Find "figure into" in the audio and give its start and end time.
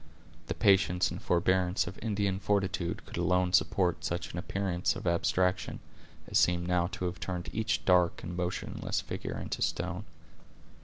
8.99-9.61